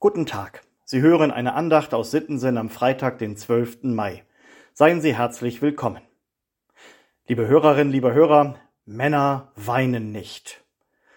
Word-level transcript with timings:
Guten 0.00 0.26
Tag. 0.26 0.62
Sie 0.84 1.00
hören 1.00 1.32
eine 1.32 1.54
Andacht 1.54 1.92
aus 1.92 2.12
Sittensen 2.12 2.56
am 2.56 2.70
Freitag, 2.70 3.18
den 3.18 3.36
12. 3.36 3.82
Mai. 3.82 4.22
Seien 4.72 5.00
Sie 5.00 5.16
herzlich 5.16 5.60
willkommen. 5.60 6.02
Liebe 7.26 7.48
Hörerinnen, 7.48 7.92
liebe 7.92 8.14
Hörer, 8.14 8.54
Männer 8.84 9.50
weinen 9.56 10.12
nicht. 10.12 10.62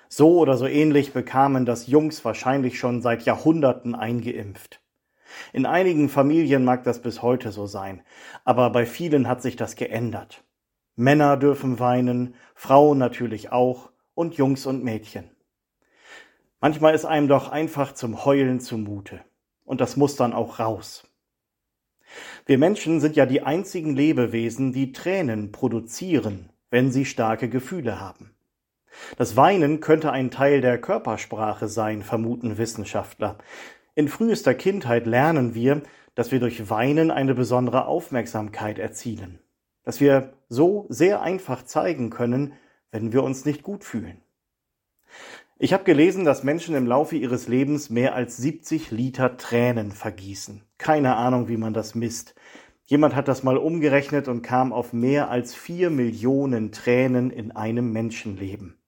So 0.09 0.39
oder 0.39 0.57
so 0.57 0.65
ähnlich 0.65 1.13
bekamen 1.13 1.67
das 1.67 1.85
Jungs 1.85 2.25
wahrscheinlich 2.25 2.79
schon 2.79 3.03
seit 3.03 3.21
Jahrhunderten 3.21 3.93
eingeimpft. 3.93 4.81
In 5.53 5.67
einigen 5.67 6.09
Familien 6.09 6.65
mag 6.65 6.83
das 6.83 7.03
bis 7.03 7.21
heute 7.21 7.51
so 7.51 7.67
sein, 7.67 8.01
aber 8.45 8.71
bei 8.71 8.87
vielen 8.87 9.27
hat 9.27 9.43
sich 9.43 9.55
das 9.55 9.75
geändert. 9.75 10.43
Männer 10.95 11.37
dürfen 11.37 11.77
weinen, 11.77 12.33
Frauen 12.55 12.97
natürlich 12.97 13.51
auch 13.51 13.91
und 14.15 14.37
Jungs 14.37 14.65
und 14.65 14.83
Mädchen. 14.83 15.29
Manchmal 16.61 16.93
ist 16.93 17.05
einem 17.05 17.27
doch 17.27 17.49
einfach 17.49 17.93
zum 17.93 18.23
Heulen 18.23 18.59
zumute. 18.59 19.21
Und 19.65 19.81
das 19.81 19.97
muss 19.97 20.15
dann 20.15 20.31
auch 20.31 20.59
raus. 20.59 21.07
Wir 22.45 22.59
Menschen 22.59 22.99
sind 22.99 23.15
ja 23.15 23.25
die 23.25 23.41
einzigen 23.41 23.95
Lebewesen, 23.95 24.71
die 24.71 24.91
Tränen 24.91 25.51
produzieren, 25.51 26.51
wenn 26.69 26.91
sie 26.91 27.05
starke 27.05 27.49
Gefühle 27.49 27.99
haben. 27.99 28.35
Das 29.17 29.35
Weinen 29.35 29.79
könnte 29.79 30.11
ein 30.11 30.29
Teil 30.29 30.61
der 30.61 30.79
Körpersprache 30.79 31.67
sein, 31.67 32.03
vermuten 32.03 32.59
Wissenschaftler. 32.59 33.37
In 33.95 34.07
frühester 34.07 34.53
Kindheit 34.53 35.07
lernen 35.07 35.55
wir, 35.55 35.81
dass 36.13 36.31
wir 36.31 36.39
durch 36.39 36.69
Weinen 36.69 37.09
eine 37.09 37.33
besondere 37.33 37.85
Aufmerksamkeit 37.85 38.77
erzielen, 38.77 39.39
dass 39.83 39.99
wir 39.99 40.33
so 40.47 40.85
sehr 40.89 41.21
einfach 41.21 41.63
zeigen 41.63 42.09
können, 42.11 42.53
wenn 42.91 43.13
wir 43.13 43.23
uns 43.23 43.45
nicht 43.45 43.63
gut 43.63 43.83
fühlen. 43.83 44.21
Ich 45.63 45.73
habe 45.73 45.83
gelesen, 45.83 46.25
dass 46.25 46.41
Menschen 46.41 46.73
im 46.73 46.87
Laufe 46.87 47.15
ihres 47.15 47.47
Lebens 47.47 47.91
mehr 47.91 48.15
als 48.15 48.35
70 48.37 48.89
Liter 48.89 49.37
Tränen 49.37 49.91
vergießen. 49.91 50.63
Keine 50.79 51.17
Ahnung, 51.17 51.49
wie 51.49 51.57
man 51.57 51.71
das 51.71 51.93
misst. 51.93 52.33
Jemand 52.85 53.15
hat 53.15 53.27
das 53.27 53.43
mal 53.43 53.57
umgerechnet 53.57 54.27
und 54.27 54.41
kam 54.41 54.73
auf 54.73 54.91
mehr 54.91 55.29
als 55.29 55.53
vier 55.53 55.91
Millionen 55.91 56.71
Tränen 56.71 57.29
in 57.29 57.51
einem 57.51 57.91
Menschenleben. 57.91 58.81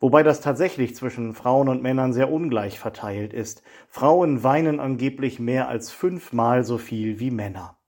Wobei 0.00 0.24
das 0.24 0.40
tatsächlich 0.40 0.96
zwischen 0.96 1.34
Frauen 1.34 1.68
und 1.68 1.82
Männern 1.82 2.12
sehr 2.12 2.32
ungleich 2.32 2.80
verteilt 2.80 3.32
ist. 3.32 3.62
Frauen 3.88 4.42
weinen 4.42 4.80
angeblich 4.80 5.38
mehr 5.38 5.68
als 5.68 5.92
fünfmal 5.92 6.64
so 6.64 6.78
viel 6.78 7.20
wie 7.20 7.30
Männer. 7.30 7.78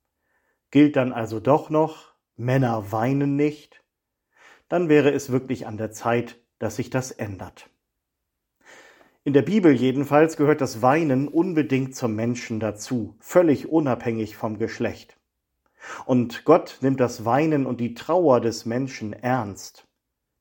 Gilt 0.71 0.95
dann 0.95 1.13
also 1.13 1.41
doch 1.41 1.69
noch, 1.69 2.15
Männer 2.37 2.93
weinen 2.93 3.35
nicht? 3.35 3.83
Dann 4.69 4.89
wäre 4.89 5.11
es 5.11 5.33
wirklich 5.33 5.67
an 5.67 5.79
der 5.79 5.91
Zeit, 5.91 6.46
dass 6.59 6.77
sich 6.77 6.91
das 6.91 7.11
ändert. 7.11 7.69
In 9.25 9.33
der 9.33 9.43
Bibel 9.43 9.73
jedenfalls 9.73 10.37
gehört 10.37 10.61
das 10.61 10.83
Weinen 10.83 11.29
unbedingt 11.29 11.97
zum 11.97 12.15
Menschen 12.15 12.61
dazu, 12.61 13.17
völlig 13.19 13.69
unabhängig 13.69 14.37
vom 14.37 14.59
Geschlecht. 14.59 15.19
Und 16.05 16.45
Gott 16.45 16.79
nimmt 16.81 17.01
das 17.01 17.25
Weinen 17.25 17.67
und 17.67 17.81
die 17.81 17.95
Trauer 17.95 18.41
des 18.41 18.67
Menschen 18.67 19.13
ernst. 19.13 19.87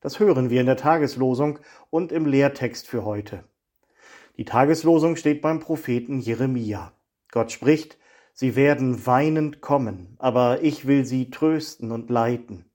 Das 0.00 0.20
hören 0.20 0.50
wir 0.50 0.60
in 0.60 0.66
der 0.66 0.76
Tageslosung 0.76 1.58
und 1.90 2.12
im 2.12 2.26
Lehrtext 2.26 2.86
für 2.86 3.04
heute. 3.04 3.44
Die 4.36 4.44
Tageslosung 4.44 5.16
steht 5.16 5.42
beim 5.42 5.60
Propheten 5.60 6.20
Jeremia. 6.20 6.92
Gott 7.32 7.50
spricht, 7.50 7.98
Sie 8.38 8.54
werden 8.54 9.06
weinend 9.06 9.62
kommen, 9.62 10.14
aber 10.18 10.62
ich 10.62 10.86
will 10.86 11.06
sie 11.06 11.30
trösten 11.30 11.90
und 11.90 12.10
leiten. 12.10 12.66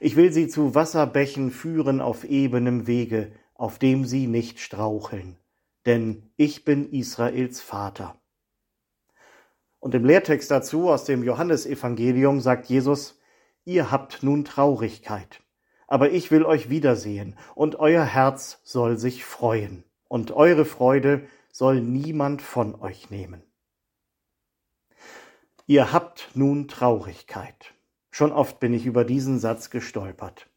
Ich 0.00 0.16
will 0.16 0.32
sie 0.32 0.48
zu 0.48 0.74
Wasserbächen 0.74 1.50
führen 1.50 2.00
auf 2.00 2.24
ebenem 2.24 2.86
Wege, 2.86 3.32
auf 3.54 3.78
dem 3.78 4.04
sie 4.04 4.26
nicht 4.26 4.60
straucheln. 4.60 5.36
Denn 5.86 6.30
ich 6.36 6.64
bin 6.64 6.90
Israels 6.92 7.60
Vater. 7.60 8.20
Und 9.80 9.94
im 9.94 10.04
Lehrtext 10.04 10.50
dazu 10.50 10.88
aus 10.88 11.04
dem 11.04 11.22
Johannesevangelium 11.22 12.40
sagt 12.40 12.66
Jesus, 12.66 13.18
ihr 13.64 13.90
habt 13.90 14.22
nun 14.22 14.44
Traurigkeit, 14.44 15.40
aber 15.86 16.10
ich 16.10 16.30
will 16.30 16.44
euch 16.44 16.68
wiedersehen, 16.68 17.36
und 17.54 17.76
euer 17.76 18.04
Herz 18.04 18.60
soll 18.64 18.98
sich 18.98 19.24
freuen, 19.24 19.84
und 20.08 20.32
eure 20.32 20.64
Freude 20.64 21.28
soll 21.52 21.80
niemand 21.80 22.42
von 22.42 22.74
euch 22.80 23.10
nehmen. 23.10 23.42
Ihr 25.66 25.92
habt 25.92 26.30
nun 26.34 26.66
Traurigkeit. 26.66 27.74
Schon 28.10 28.32
oft 28.32 28.60
bin 28.60 28.72
ich 28.72 28.86
über 28.86 29.04
diesen 29.04 29.38
Satz 29.38 29.70
gestolpert. 29.70 30.48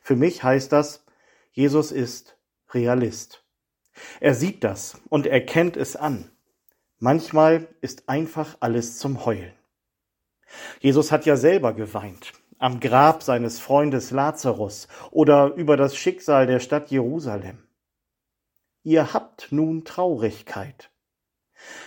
Für 0.00 0.16
mich 0.16 0.42
heißt 0.42 0.72
das, 0.72 1.04
Jesus 1.52 1.92
ist 1.92 2.36
Realist. 2.72 3.44
Er 4.20 4.34
sieht 4.34 4.64
das 4.64 5.00
und 5.08 5.26
erkennt 5.26 5.76
es 5.76 5.96
an. 5.96 6.30
Manchmal 6.98 7.68
ist 7.80 8.08
einfach 8.08 8.56
alles 8.60 8.98
zum 8.98 9.24
Heulen. 9.24 9.52
Jesus 10.80 11.12
hat 11.12 11.26
ja 11.26 11.36
selber 11.36 11.72
geweint, 11.72 12.32
am 12.58 12.80
Grab 12.80 13.22
seines 13.22 13.60
Freundes 13.60 14.10
Lazarus 14.10 14.88
oder 15.10 15.54
über 15.54 15.76
das 15.76 15.96
Schicksal 15.96 16.46
der 16.46 16.60
Stadt 16.60 16.90
Jerusalem. 16.90 17.62
Ihr 18.82 19.12
habt 19.14 19.50
nun 19.50 19.84
Traurigkeit. 19.84 20.90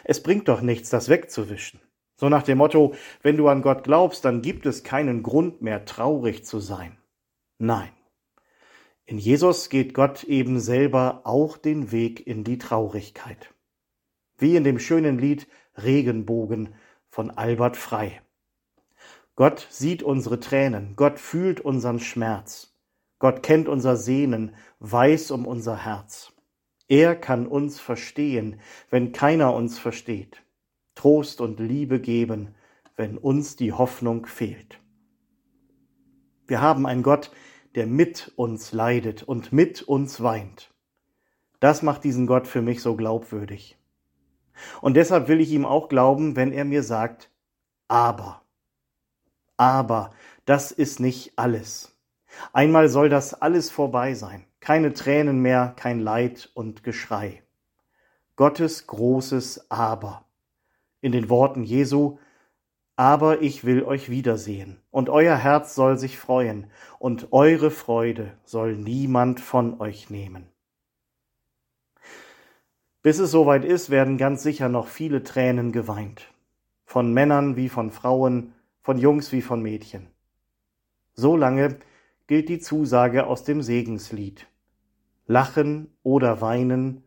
Es 0.04 0.24
bringt 0.24 0.48
doch 0.48 0.62
nichts, 0.62 0.90
das 0.90 1.10
wegzuwischen. 1.10 1.80
So 2.20 2.30
nach 2.30 2.44
dem 2.44 2.58
Motto, 2.58 2.96
wenn 3.22 3.38
du 3.38 3.48
an 3.48 3.62
Gott 3.62 3.84
glaubst, 3.84 4.26
dann 4.26 4.42
gibt 4.42 4.66
es 4.66 4.84
keinen 4.84 5.22
Grund 5.22 5.62
mehr, 5.62 5.86
traurig 5.86 6.44
zu 6.44 6.60
sein. 6.60 6.98
Nein. 7.60 7.90
In 9.06 9.20
Jesus 9.20 9.70
geht 9.70 9.94
Gott 9.94 10.24
eben 10.24 10.60
selber 10.60 11.22
auch 11.24 11.58
den 11.58 11.92
Weg 11.92 12.26
in 12.26 12.44
die 12.44 12.58
Traurigkeit. 12.58 13.54
Wie 14.38 14.56
in 14.56 14.64
dem 14.64 14.80
schönen 14.80 15.18
Lied 15.18 15.48
Regenbogen 15.76 16.74
von 17.10 17.32
Albert 17.32 17.78
Frei. 17.78 18.22
Gott 19.36 19.68
sieht 19.70 20.02
unsere 20.02 20.40
Tränen, 20.40 20.96
Gott 20.96 21.20
fühlt 21.20 21.62
unseren 21.62 22.00
Schmerz, 22.00 22.76
Gott 23.20 23.44
kennt 23.44 23.68
unser 23.68 23.96
Sehnen, 23.96 24.56
weiß 24.80 25.30
um 25.32 25.46
unser 25.46 25.86
Herz. 25.86 26.34
Er 26.88 27.16
kann 27.16 27.46
uns 27.46 27.80
verstehen, 27.80 28.60
wenn 28.90 29.12
keiner 29.12 29.54
uns 29.54 29.78
versteht. 29.78 30.42
Trost 30.98 31.42
und 31.42 31.60
Liebe 31.60 32.00
geben, 32.00 32.56
wenn 32.96 33.20
uns 33.20 33.56
die 33.56 33.72
Hoffnung 33.72 34.26
fehlt. 34.26 34.80
Wir 36.48 36.60
haben 36.60 36.88
einen 36.88 37.04
Gott, 37.04 37.30
der 37.76 37.86
mit 37.86 38.34
uns 38.36 38.72
leidet 38.72 39.22
und 39.22 39.54
mit 39.54 39.84
uns 39.84 40.24
weint. 40.24 40.74
Das 41.60 41.84
macht 41.84 42.04
diesen 42.04 42.26
Gott 42.26 42.48
für 42.48 42.64
mich 42.64 42.82
so 42.82 42.96
glaubwürdig. 42.96 43.78
Und 44.82 44.96
deshalb 44.96 45.28
will 45.28 45.40
ich 45.40 45.52
ihm 45.52 45.66
auch 45.66 45.88
glauben, 45.88 46.36
wenn 46.36 46.52
er 46.52 46.66
mir 46.66 46.82
sagt, 46.82 47.30
aber, 47.88 48.42
aber, 49.56 50.10
das 50.46 50.72
ist 50.72 51.00
nicht 51.00 51.34
alles. 51.36 51.96
Einmal 52.54 52.90
soll 52.90 53.10
das 53.10 53.36
alles 53.36 53.70
vorbei 53.70 54.16
sein. 54.16 54.48
Keine 54.62 54.94
Tränen 54.94 55.44
mehr, 55.44 55.76
kein 55.78 56.00
Leid 56.00 56.50
und 56.56 56.84
Geschrei. 56.84 57.44
Gottes 58.36 58.88
großes 58.88 59.70
Aber 59.70 60.27
in 61.02 61.12
den 61.12 61.30
Worten 61.30 61.64
Jesu, 61.64 62.18
aber 62.96 63.42
ich 63.42 63.64
will 63.64 63.84
euch 63.84 64.10
wiedersehen, 64.10 64.82
und 64.90 65.10
euer 65.10 65.36
Herz 65.36 65.76
soll 65.76 65.98
sich 65.98 66.18
freuen, 66.18 66.68
und 66.98 67.32
eure 67.32 67.70
Freude 67.70 68.34
soll 68.44 68.76
niemand 68.76 69.40
von 69.40 69.80
euch 69.80 70.10
nehmen. 70.10 70.48
Bis 73.04 73.20
es 73.20 73.32
soweit 73.32 73.64
ist, 73.64 73.90
werden 73.90 74.18
ganz 74.18 74.42
sicher 74.44 74.68
noch 74.68 74.88
viele 74.88 75.24
Tränen 75.24 75.72
geweint, 75.72 76.34
von 76.86 77.14
Männern 77.14 77.56
wie 77.56 77.70
von 77.70 77.92
Frauen, 77.92 78.54
von 78.82 78.98
Jungs 78.98 79.32
wie 79.32 79.42
von 79.42 79.62
Mädchen. 79.62 80.08
So 81.14 81.38
lange 81.38 81.78
gilt 82.26 82.50
die 82.50 82.60
Zusage 82.60 83.28
aus 83.28 83.44
dem 83.44 83.62
Segenslied. 83.62 84.48
Lachen 85.26 85.94
oder 86.04 86.42
weinen 86.42 87.04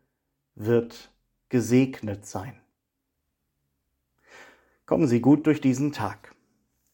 wird 0.55 1.11
gesegnet 1.49 2.27
sein. 2.27 2.60
Kommen 4.91 5.07
Sie 5.07 5.21
gut 5.21 5.47
durch 5.47 5.61
diesen 5.61 5.93
Tag, 5.93 6.35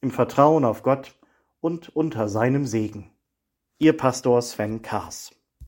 im 0.02 0.10
Vertrauen 0.10 0.66
auf 0.66 0.82
Gott 0.82 1.18
und 1.60 1.88
unter 1.96 2.28
seinem 2.28 2.66
Segen. 2.66 3.10
Ihr 3.78 3.96
Pastor 3.96 4.42
Sven 4.42 4.82
Kaas. 4.82 5.34